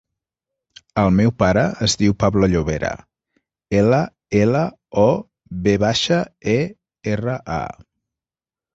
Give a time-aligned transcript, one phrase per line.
[1.01, 2.91] El meu pare es diu Pablo Llovera:
[3.83, 4.01] ela,
[4.43, 4.65] ela,
[5.05, 5.07] o,
[5.69, 6.21] ve baixa,
[6.59, 6.61] e,
[7.17, 7.65] erra, a.